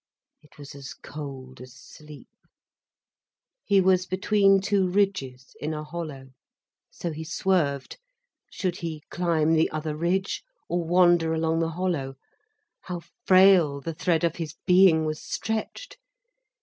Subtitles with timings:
[0.41, 2.27] It was as cold as sleep.
[3.63, 6.29] He was between two ridges, in a hollow.
[6.89, 7.99] So he swerved.
[8.49, 12.15] Should he climb the other ridge, or wander along the hollow?
[12.81, 15.99] How frail the thread of his being was stretched!